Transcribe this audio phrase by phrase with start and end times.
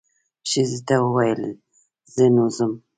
[0.49, 1.41] ښځې ته یې وویل
[2.13, 2.71] زه نو ځم.